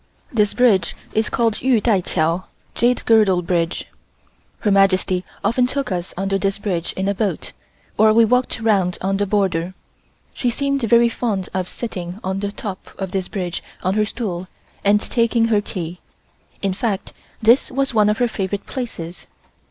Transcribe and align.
This 0.33 0.55
bridge 0.55 0.95
is 1.13 1.29
called 1.29 1.53
Tu 1.53 1.79
Tai 1.79 2.01
Chiao 2.01 2.45
(Jade 2.73 3.05
Girdle 3.05 3.43
Bridge). 3.43 3.85
Her 4.61 4.71
Majesty 4.71 5.23
often 5.43 5.67
took 5.67 5.91
us 5.91 6.11
under 6.17 6.39
this 6.39 6.57
bridge 6.57 6.93
in 6.93 7.07
a 7.07 7.13
boat, 7.13 7.51
or 7.99 8.11
we 8.11 8.25
walked 8.25 8.59
round 8.59 8.97
on 8.99 9.17
the 9.17 9.27
border. 9.27 9.75
She 10.33 10.49
seemed 10.49 10.81
very 10.81 11.07
fond 11.07 11.49
of 11.53 11.69
sitting 11.69 12.19
on 12.23 12.39
the 12.39 12.51
top 12.51 12.95
of 12.97 13.11
this 13.11 13.27
bridge 13.27 13.61
on 13.83 13.93
her 13.93 14.05
stool 14.05 14.47
and 14.83 14.99
taking 14.99 15.49
her 15.49 15.61
tea, 15.61 15.99
in 16.63 16.73
fact 16.73 17.13
this 17.39 17.69
was 17.69 17.93
one 17.93 18.09
of 18.09 18.17
her 18.17 18.27
favorite 18.27 18.65
places. 18.65 19.27